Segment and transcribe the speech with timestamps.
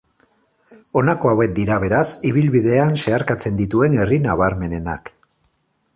[1.01, 2.01] Honako hauek dira beraz
[2.31, 5.17] ibilbidean zeharkatzen dituen herri nabarmenenak.